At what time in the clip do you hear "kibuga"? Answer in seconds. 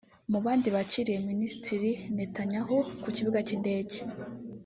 3.15-3.39